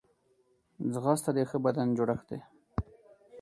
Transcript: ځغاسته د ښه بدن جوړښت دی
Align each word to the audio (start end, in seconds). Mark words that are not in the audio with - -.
ځغاسته 0.93 1.31
د 1.33 1.37
ښه 1.49 1.57
بدن 1.65 1.87
جوړښت 1.97 2.25
دی 2.29 2.39